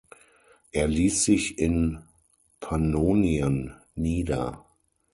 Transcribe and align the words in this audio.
Er 0.71 0.87
ließ 0.87 1.25
sich 1.25 1.59
in 1.59 1.99
Pannonien 2.59 3.75
nieder. 3.93 4.65